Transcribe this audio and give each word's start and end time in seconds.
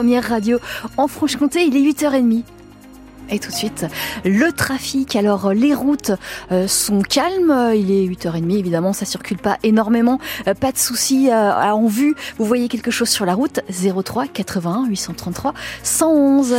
Première 0.00 0.28
radio 0.28 0.60
en 0.96 1.08
Franche-Comté, 1.08 1.64
il 1.64 1.76
est 1.76 1.80
8h30. 1.80 2.44
Et 3.30 3.38
tout 3.38 3.50
de 3.50 3.54
suite, 3.54 3.86
le 4.24 4.52
trafic. 4.52 5.14
Alors, 5.14 5.52
les 5.52 5.74
routes 5.74 6.12
euh, 6.50 6.66
sont 6.66 7.02
calmes. 7.02 7.72
Il 7.74 7.90
est 7.90 8.06
8h30, 8.06 8.58
évidemment, 8.58 8.92
ça 8.92 9.04
circule 9.04 9.36
pas 9.36 9.58
énormément. 9.62 10.18
Euh, 10.46 10.54
pas 10.54 10.72
de 10.72 10.78
soucis 10.78 11.28
euh, 11.30 11.52
en 11.52 11.86
vue. 11.88 12.14
Vous 12.38 12.46
voyez 12.46 12.68
quelque 12.68 12.90
chose 12.90 13.08
sur 13.08 13.26
la 13.26 13.34
route 13.34 13.60
03 13.70 14.28
81 14.28 14.86
833 14.88 15.52
111. 15.82 16.54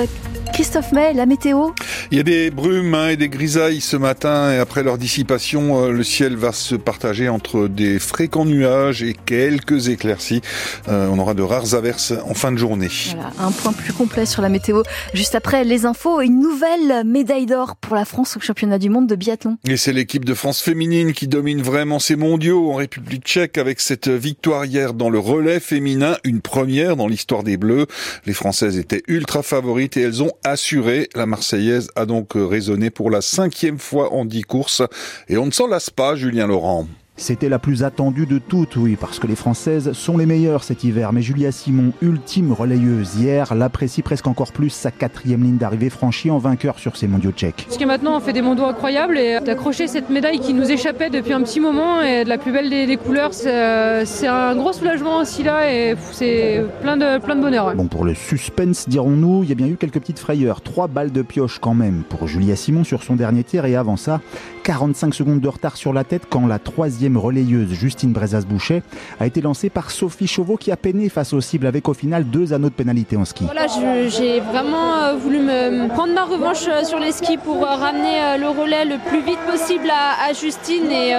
Christophe 0.54 0.92
May, 0.92 1.14
la 1.14 1.26
météo 1.26 1.72
Il 2.12 2.18
y 2.18 2.22
a 2.22 2.24
des 2.24 2.52
brumes 2.52 2.94
hein, 2.94 3.10
et 3.10 3.18
des 3.18 3.30
grisailles 3.30 3.82
ce 3.82 3.98
matin. 3.98 4.52
Et 4.52 4.58
après 4.58 4.84
leur 4.84 4.98
dissipation, 4.98 5.88
le 5.90 6.04
ciel 6.04 6.36
va 6.36 6.52
se 6.52 6.76
partager 6.76 7.30
entre 7.30 7.68
des 7.68 7.98
fréquents 7.98 8.46
nuages 8.46 9.02
et 9.02 9.16
quelques 9.26 9.90
éclaircies. 9.90 10.42
on 10.88 11.18
aura 11.18 11.34
de 11.34 11.42
rares 11.42 11.74
averses 11.74 12.14
en 12.28 12.34
fin 12.34 12.52
de 12.52 12.58
journée. 12.58 12.90
Voilà, 13.16 13.32
un 13.40 13.52
point 13.52 13.74
plus 13.74 13.94
complet 13.94 14.26
sur 14.26 14.42
la 14.42 14.50
météo. 14.50 14.84
Juste 15.14 15.36
après 15.36 15.64
les 15.64 15.86
infos, 15.86 16.22
une 16.22 16.40
nouvelle 16.40 16.59
nouvelle 16.60 17.06
médaille 17.06 17.46
d'or 17.46 17.78
pour 17.78 17.96
la 17.96 18.04
France 18.04 18.36
au 18.36 18.42
championnat 18.42 18.80
du 18.80 18.90
monde 18.90 19.08
de 19.08 19.16
biathlon. 19.16 19.58
Et 19.66 19.78
c'est 19.78 19.94
l'équipe 19.94 20.26
de 20.26 20.34
France 20.34 20.62
féminine 20.62 21.14
qui 21.14 21.30
domine 21.30 21.62
vraiment 21.62 22.00
ces 22.00 22.18
mondiaux 22.18 22.70
en 22.70 22.76
République 22.76 23.24
tchèque 23.24 23.58
avec 23.58 23.80
cette 23.80 24.10
victoire 24.10 24.66
hier 24.66 24.94
dans 24.94 25.10
le 25.10 25.20
relais 25.20 25.62
féminin, 25.62 26.18
une 26.26 26.42
première 26.42 26.98
dans 26.98 27.08
l'histoire 27.08 27.44
des 27.44 27.56
Bleus. 27.56 27.88
Les 28.26 28.34
Françaises 28.34 28.78
étaient 28.78 29.04
ultra 29.08 29.42
favorites 29.42 29.96
et 29.96 30.02
elles 30.02 30.22
ont 30.22 30.32
assuré. 30.44 31.08
La 31.16 31.26
Marseillaise 31.26 31.92
a 31.96 32.06
donc 32.06 32.32
résonné 32.36 32.90
pour 32.90 33.10
la 33.10 33.22
cinquième 33.22 33.80
fois 33.80 34.12
en 34.12 34.26
dix 34.26 34.44
courses 34.44 34.82
et 35.30 35.38
on 35.38 35.46
ne 35.46 35.52
s'en 35.52 35.68
lasse 35.68 35.90
pas, 35.90 36.18
Julien 36.18 36.48
Laurent. 36.48 36.88
C'était 37.20 37.50
la 37.50 37.60
plus 37.60 37.84
attendue 37.84 38.26
de 38.26 38.40
toutes, 38.40 38.78
oui, 38.78 38.96
parce 38.96 39.20
que 39.20 39.28
les 39.28 39.36
Françaises 39.36 39.92
sont 39.92 40.18
les 40.18 40.26
meilleures 40.26 40.64
cet 40.64 40.86
hiver. 40.86 41.12
Mais 41.12 41.22
Julia 41.22 41.52
Simon, 41.52 41.92
ultime 42.02 42.54
relayeuse 42.54 43.16
hier, 43.16 43.54
l'apprécie 43.56 44.02
presque 44.02 44.26
encore 44.28 44.54
plus 44.54 44.70
sa 44.70 44.90
quatrième 44.90 45.44
ligne 45.44 45.58
d'arrivée 45.58 45.90
franchie 45.90 46.32
en 46.32 46.38
vainqueur 46.38 46.80
sur 46.80 46.96
ces 46.96 47.08
mondiaux 47.08 47.32
tchèques. 47.32 47.66
Parce 47.68 47.78
que 47.78 47.84
maintenant 47.84 48.16
on 48.16 48.22
fait 48.22 48.32
des 48.32 48.42
mondiaux 48.42 48.66
incroyables 48.66 49.18
et 49.18 49.42
d'accrocher 49.42 49.88
cette 49.88 50.10
médaille 50.10 50.40
qui 50.40 50.54
nous 50.54 50.72
échappait 50.72 51.10
depuis 51.10 51.34
un 51.34 51.42
petit 51.42 51.60
moment 51.60 52.02
et 52.02 52.24
de 52.24 52.30
la 52.30 52.38
plus 52.38 52.54
belle 52.54 52.70
des, 52.70 52.98
couleurs, 52.98 53.34
c'est 53.34 54.28
un 54.28 54.56
gros 54.56 54.72
soulagement 54.72 55.18
aussi 55.18 55.44
là 55.44 55.72
et 55.72 55.96
c'est 56.14 56.64
plein 56.82 56.96
de, 56.96 57.20
plein 57.20 57.36
de 57.36 57.42
bonheur. 57.42 57.76
Bon, 57.76 57.88
pour 57.88 58.06
le 58.06 58.16
suspense, 58.16 58.88
dirons-nous, 58.88 59.44
il 59.44 59.50
y 59.50 59.52
a 59.52 59.56
bien 59.56 59.68
eu 59.68 59.76
quelques 59.76 60.00
petites 60.00 60.20
frayeurs. 60.20 60.62
Trois 60.62 60.88
balles 60.88 61.12
de 61.12 61.22
pioche 61.22 61.60
quand 61.60 61.74
même 61.74 62.04
pour 62.08 62.28
Julia 62.28 62.56
Simon 62.56 62.86
sur 62.86 63.04
son 63.04 63.18
dernier 63.18 63.44
tir 63.44 63.66
et 63.66 63.76
avant 63.76 63.98
ça, 63.98 64.22
45 64.64 65.14
secondes 65.14 65.42
de 65.42 65.48
retard 65.48 65.76
sur 65.76 65.92
la 65.92 66.06
tête 66.06 66.24
quand 66.30 66.48
la 66.48 66.60
troisième 66.60 67.09
relayeuse 67.18 67.74
Justine 67.74 68.14
Brezas-Boucher 68.14 68.84
a 69.20 69.26
été 69.26 69.42
lancée 69.42 69.70
par 69.70 69.92
Sophie 69.92 70.28
Chauveau 70.28 70.58
qui 70.58 70.72
a 70.72 70.78
peiné 70.78 71.10
face 71.10 71.34
aux 71.34 71.42
cibles 71.42 71.68
avec 71.68 71.88
au 71.88 71.94
final 71.94 72.26
deux 72.26 72.54
anneaux 72.54 72.70
de 72.70 72.74
pénalité 72.74 73.18
en 73.18 73.26
ski. 73.26 73.46
Voilà, 73.46 73.68
j'ai 74.08 74.40
vraiment 74.40 74.96
euh, 74.98 75.14
voulu 75.16 75.40
me 75.40 75.88
prendre 75.90 76.14
ma 76.14 76.24
revanche 76.24 76.66
euh, 76.68 76.84
sur 76.84 77.00
les 77.00 77.12
skis 77.12 77.38
pour 77.38 77.64
euh, 77.64 77.76
ramener 77.76 78.38
le 78.40 78.48
relais 78.48 78.86
le 78.86 78.98
plus 79.10 79.22
vite 79.22 79.40
possible 79.50 79.90
à, 79.90 80.34
Justine 80.34 80.92
et, 80.92 81.14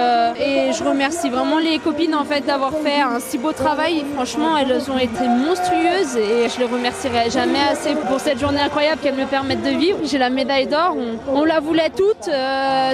je 0.71 0.83
remercie 0.83 1.29
vraiment 1.29 1.59
les 1.59 1.79
copines 1.79 2.15
en 2.15 2.23
fait 2.23 2.41
d'avoir 2.41 2.71
fait 2.71 3.01
un 3.01 3.19
si 3.19 3.37
beau 3.37 3.51
travail. 3.51 4.05
Franchement, 4.15 4.57
elles 4.57 4.89
ont 4.89 4.97
été 4.97 5.27
monstrueuses 5.27 6.15
et 6.15 6.49
je 6.49 6.59
les 6.59 6.65
remercierai 6.65 7.29
jamais 7.29 7.59
assez 7.71 7.93
pour 8.07 8.19
cette 8.19 8.39
journée 8.39 8.61
incroyable 8.61 9.01
qu'elles 9.01 9.15
me 9.15 9.25
permettent 9.25 9.63
de 9.63 9.77
vivre. 9.77 9.99
J'ai 10.03 10.17
la 10.17 10.29
médaille 10.29 10.67
d'or, 10.67 10.95
on, 11.27 11.43
la 11.43 11.59
voulait 11.59 11.89
toutes, 11.89 12.29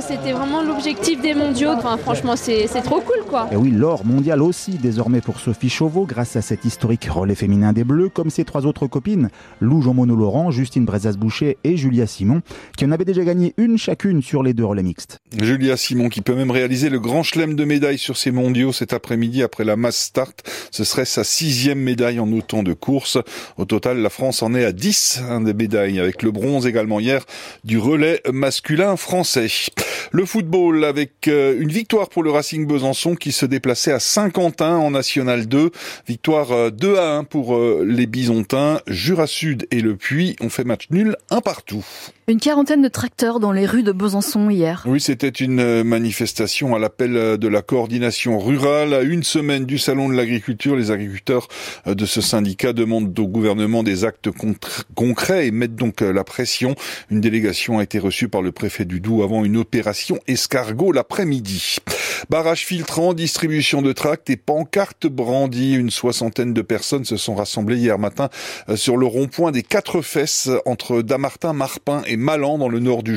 c'était 0.02 0.32
vraiment 0.32 0.62
l'objectif 0.62 1.22
des 1.22 1.34
mondiaux. 1.36 1.72
Franchement, 2.04 2.36
c'est 2.36 2.68
trop 2.88 3.02
cool, 3.02 3.26
quoi. 3.26 3.50
Et 3.52 3.58
oui, 3.58 3.70
l'or 3.70 4.06
mondial 4.06 4.42
aussi, 4.42 4.72
désormais 4.72 5.20
pour 5.20 5.42
Sophie 5.42 5.70
Chauveau, 5.70 6.06
grâce 6.06 6.38
à 6.38 6.42
cet 6.42 6.64
historique 6.64 7.06
relais 7.06 7.36
féminin 7.36 7.74
des 7.74 7.84
Bleus, 7.84 8.08
comme 8.08 8.30
ses 8.30 8.46
trois 8.46 8.66
autres 8.66 8.88
copines, 8.88 9.30
Lou 9.60 9.82
Jean-Mono 9.82 10.16
Laurent, 10.16 10.52
Justine 10.52 10.86
Brezas-Boucher 10.86 11.58
et 11.66 11.76
Julia 11.76 12.08
Simon, 12.08 12.42
qui 12.78 12.86
en 12.86 12.92
avaient 12.94 13.04
déjà 13.04 13.26
gagné 13.26 13.54
une 13.58 13.78
chacune 13.78 14.22
sur 14.22 14.42
les 14.42 14.54
deux 14.54 14.64
relais 14.64 14.84
mixtes. 14.84 15.20
Julia 15.38 15.76
Simon, 15.76 16.08
qui 16.08 16.22
peut 16.22 16.34
même 16.34 16.50
réaliser 16.50 16.90
le 16.90 17.02
grand 17.02 17.24
chelem 17.24 17.56
de 17.56 17.66
médailles 17.66 17.98
sur 17.98 18.16
ces 18.16 18.32
mondiaux 18.32 18.72
cet 18.72 18.94
après-midi 18.94 19.44
après 19.44 19.66
la 19.66 19.76
mass 19.76 19.98
start. 19.98 20.50
Ce 20.72 20.86
serait 20.86 21.04
sa 21.04 21.26
sixième 21.26 21.80
médaille 21.80 22.22
en 22.22 22.32
autant 22.32 22.64
de 22.64 22.72
courses. 22.72 23.18
Au 23.58 23.66
total, 23.66 23.98
la 23.98 24.10
France 24.10 24.42
en 24.42 24.56
est 24.56 24.64
à 24.64 24.72
10 24.72 25.24
hein, 25.30 25.42
des 25.42 25.54
médailles, 25.54 26.00
avec 26.00 26.24
le 26.24 26.32
bronze 26.32 26.66
également 26.66 27.02
hier 27.02 27.26
du 27.66 27.80
relais 27.80 28.22
masculin 28.32 28.96
français. 28.96 29.48
Le 30.12 30.26
football 30.26 30.84
avec 30.86 31.28
euh, 31.28 31.60
une 31.60 31.70
victoire 31.70 32.10
pour 32.10 32.24
le 32.24 32.32
Racing 32.32 32.68
Besançon 32.68 33.16
qui 33.16 33.32
se 33.32 33.46
déplaçait 33.46 33.92
à 33.92 34.00
Saint-Quentin 34.00 34.78
en 34.78 34.92
National 34.92 35.48
2. 35.48 35.72
Victoire 36.08 36.72
2 36.72 36.88
euh, 36.88 37.00
à 37.00 37.18
1 37.18 37.24
pour 37.24 37.56
euh, 37.56 37.86
les 37.88 38.06
Bisontins. 38.06 38.80
Jura 38.88 39.28
Sud 39.28 39.68
et 39.72 39.82
le 39.82 39.96
Puy 39.96 40.36
ont 40.42 40.50
fait 40.50 40.64
match 40.64 40.88
nul 40.92 41.16
un 41.30 41.42
partout. 41.42 41.86
Une 42.28 42.40
quarantaine 42.42 42.82
de 42.82 42.90
tracteurs 42.90 43.40
dans 43.40 43.54
les 43.54 43.66
rues 43.66 43.84
de 43.84 43.94
Besançon 43.94 44.50
hier. 44.50 44.84
Oui, 44.86 45.00
c'était 45.00 45.30
une 45.30 45.84
manifestation 45.84 46.76
à 46.76 46.80
l'appel 46.80 47.38
de 47.38 47.48
la 47.48 47.62
coordination 47.62 48.38
rurale. 48.38 48.94
À 48.94 49.02
une 49.02 49.24
semaine 49.24 49.66
du 49.66 49.78
salon 49.78 50.10
de 50.10 50.14
l'agriculture, 50.14 50.76
les 50.76 50.92
agriculteurs 50.92 51.48
de 51.86 52.06
ce 52.06 52.20
syndicat 52.20 52.74
demandent 52.74 53.18
au 53.18 53.28
gouvernement 53.28 53.82
des 53.82 54.04
actes 54.04 54.30
concrets 54.94 55.48
et 55.48 55.52
mettent 55.52 55.76
donc 55.76 56.02
la 56.02 56.26
pression. 56.26 56.76
Une 57.10 57.22
délégation 57.22 57.80
a 57.80 57.84
été 57.84 57.98
reçue 57.98 58.28
par 58.28 58.42
le 58.42 58.52
préfet 58.52 58.84
du 58.84 59.00
Doubs 59.00 59.24
avant 59.24 59.46
une 59.46 59.56
opération 59.56 59.77
escargot 60.28 60.92
l'après-midi. 60.92 61.78
Barrage 62.30 62.66
filtrant, 62.66 63.14
distribution 63.14 63.82
de 63.82 63.94
tracts 63.94 64.30
et 64.30 64.38
pancartes 64.38 65.08
brandies. 65.08 65.76
Une 65.76 65.90
soixantaine 65.90 66.54
de 66.54 66.62
personnes 66.62 67.06
se 67.06 67.18
sont 67.18 67.36
rassemblées 67.36 67.78
hier 67.78 68.00
matin 68.00 68.30
euh, 68.70 68.76
sur 68.76 68.98
le 68.98 69.06
rond-point 69.06 69.52
des 69.52 69.64
Quatre 69.64 70.02
Fesses 70.02 70.50
entre 70.66 71.02
Damartin, 71.02 71.54
Marpin 71.54 72.02
et 72.08 72.18
Malan 72.18 72.58
dans 72.58 72.70
le 72.70 72.80
nord 72.80 73.04
du, 73.04 73.16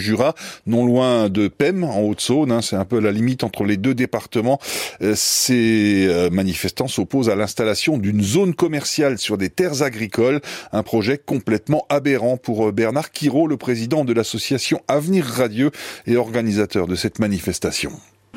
Jura, 0.00 0.34
non 0.66 0.84
loin 0.84 1.28
de 1.28 1.48
Pem 1.48 1.84
en 1.84 2.00
Haute-Saône. 2.00 2.52
Hein. 2.52 2.62
c'est 2.62 2.76
un 2.76 2.84
peu 2.84 2.98
la 2.98 3.12
limite 3.12 3.44
entre 3.44 3.64
les 3.64 3.76
deux 3.76 3.94
départements. 3.94 4.58
Euh, 5.02 5.14
ces 5.16 6.06
euh, 6.08 6.30
manifestants 6.30 6.88
s'opposent 6.88 7.30
à 7.30 7.36
l'installation 7.36 7.96
d'une 7.96 8.22
zone 8.22 8.54
commerciale 8.54 9.18
sur 9.18 9.38
des 9.38 9.50
terres 9.50 9.82
agricoles, 9.82 10.40
un 10.72 10.82
projet 10.82 11.18
complètement 11.18 11.86
aberrant 11.88 12.36
pour 12.36 12.72
Bernard 12.72 13.12
Quiraud, 13.12 13.46
le 13.46 13.56
président 13.56 14.04
de 14.04 14.12
l'association 14.12 14.80
Avenir 14.88 15.24
Radieux 15.24 15.70
et 16.06 16.16
organisateur 16.16 16.86
de 16.86 16.94
cette 16.94 17.18
manifestation. 17.18 17.92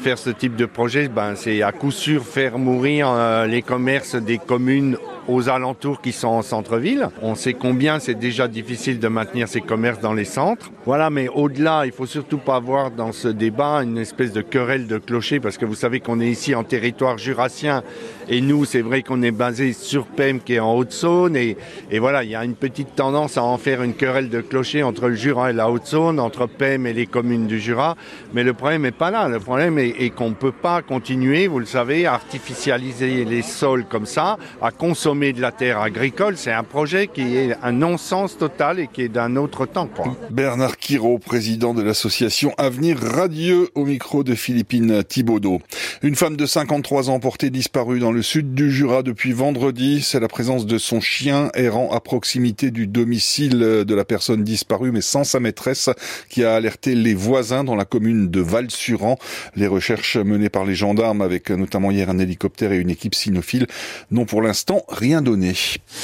Faire 0.05 0.19
ce 0.19 0.29
type 0.29 0.55
de 0.55 0.67
projet, 0.67 1.07
ben, 1.07 1.33
c'est 1.35 1.63
à 1.63 1.71
coup 1.71 1.89
sûr 1.89 2.23
faire 2.23 2.59
mourir 2.59 3.09
euh, 3.09 3.47
les 3.47 3.63
commerces 3.63 4.13
des 4.13 4.37
communes 4.37 4.97
aux 5.27 5.49
alentours 5.49 6.01
qui 6.01 6.11
sont 6.11 6.27
en 6.27 6.41
centre-ville. 6.41 7.09
On 7.21 7.35
sait 7.35 7.53
combien 7.53 7.99
c'est 7.99 8.15
déjà 8.15 8.47
difficile 8.47 8.99
de 8.99 9.07
maintenir 9.07 9.47
ces 9.47 9.61
commerces 9.61 9.99
dans 9.99 10.13
les 10.13 10.25
centres. 10.25 10.71
Voilà, 10.85 11.09
mais 11.09 11.27
au-delà, 11.29 11.85
il 11.85 11.91
faut 11.91 12.05
surtout 12.05 12.37
pas 12.37 12.55
avoir 12.55 12.91
dans 12.91 13.11
ce 13.11 13.27
débat 13.27 13.83
une 13.83 13.97
espèce 13.97 14.31
de 14.31 14.41
querelle 14.41 14.87
de 14.87 14.97
clocher 14.97 15.39
parce 15.39 15.57
que 15.57 15.65
vous 15.65 15.75
savez 15.75 15.99
qu'on 15.99 16.19
est 16.19 16.29
ici 16.29 16.53
en 16.53 16.63
territoire 16.63 17.17
jurassien 17.17 17.83
et 18.29 18.41
nous, 18.41 18.65
c'est 18.65 18.81
vrai 18.81 19.01
qu'on 19.01 19.21
est 19.23 19.31
basé 19.31 19.73
sur 19.73 20.05
PEM 20.05 20.39
qui 20.39 20.53
est 20.53 20.59
en 20.59 20.75
Haute-Saône 20.75 21.35
et, 21.35 21.57
et 21.89 21.99
voilà, 21.99 22.23
il 22.23 22.29
y 22.29 22.35
a 22.35 22.45
une 22.45 22.55
petite 22.55 22.95
tendance 22.95 23.37
à 23.37 23.43
en 23.43 23.57
faire 23.57 23.81
une 23.81 23.93
querelle 23.93 24.29
de 24.29 24.41
clocher 24.41 24.83
entre 24.83 25.07
le 25.07 25.15
Jura 25.15 25.49
et 25.49 25.53
la 25.53 25.69
Haute-Saône, 25.69 26.19
entre 26.19 26.45
PEM 26.47 26.85
et 26.85 26.93
les 26.93 27.07
communes 27.07 27.47
du 27.47 27.59
Jura. 27.59 27.95
Mais 28.33 28.43
le 28.43 28.53
problème 28.53 28.83
n'est 28.83 28.91
pas 28.91 29.09
là. 29.09 29.27
Le 29.27 29.39
problème 29.39 29.79
est, 29.79 29.94
est 29.99 30.09
qu'on 30.09 30.29
ne 30.29 30.35
peut 30.35 30.51
pas 30.51 30.81
continuer, 30.81 31.47
vous 31.47 31.59
le 31.59 31.65
savez, 31.65 32.05
à 32.05 32.13
artificialiser 32.13 33.25
les 33.25 33.41
sols 33.41 33.85
comme 33.85 34.05
ça, 34.05 34.37
à 34.61 34.71
consommer 34.71 35.33
de 35.33 35.41
la 35.41 35.51
terre 35.51 35.79
agricole, 35.79 36.35
c'est 36.37 36.51
un 36.51 36.63
projet 36.63 37.07
qui 37.07 37.37
est 37.37 37.55
un 37.63 37.71
non-sens 37.71 38.37
total 38.37 38.79
et 38.79 38.87
qui 38.87 39.03
est 39.03 39.09
d'un 39.09 39.35
autre 39.35 39.65
temps. 39.65 39.85
Bernard 40.31 40.77
Quiraud, 40.77 41.19
président 41.19 41.73
de 41.73 41.81
l'association 41.81 42.53
Avenir 42.57 42.97
Radieux, 42.99 43.69
au 43.75 43.85
micro 43.85 44.23
de 44.23 44.35
Philippine 44.35 45.03
Thibaudot. 45.03 45.59
Une 46.01 46.15
femme 46.15 46.35
de 46.35 46.45
53 46.45 47.09
ans 47.09 47.19
portée 47.19 47.49
disparue 47.49 47.99
dans 47.99 48.11
le 48.11 48.21
sud 48.21 48.53
du 48.53 48.71
Jura 48.71 49.03
depuis 49.03 49.31
vendredi. 49.31 50.01
C'est 50.01 50.19
la 50.19 50.27
présence 50.27 50.65
de 50.65 50.77
son 50.77 51.01
chien 51.01 51.49
errant 51.53 51.91
à 51.91 51.99
proximité 51.99 52.71
du 52.71 52.87
domicile 52.87 53.59
de 53.59 53.95
la 53.95 54.05
personne 54.05 54.43
disparue, 54.43 54.91
mais 54.91 55.01
sans 55.01 55.23
sa 55.23 55.39
maîtresse, 55.39 55.89
qui 56.29 56.43
a 56.43 56.55
alerté 56.55 56.95
les 56.95 57.13
voisins 57.13 57.63
dans 57.63 57.75
la 57.75 57.85
commune 57.85 58.29
de 58.29 58.39
Val-Suran. 58.41 59.17
Les 59.55 59.67
recherches 59.85 60.17
menées 60.17 60.49
par 60.49 60.65
les 60.65 60.73
gendarmes, 60.73 61.21
avec 61.21 61.51
notamment 61.51 61.91
hier 61.91 62.09
un 62.09 62.17
hélicoptère 62.17 62.71
et 62.71 62.77
une 62.77 62.89
équipe 62.89 63.13
cynophile, 63.13 63.67
n'ont 64.09 64.25
pour 64.25 64.41
l'instant 64.41 64.83
rien 64.89 65.21
donné. 65.21 65.53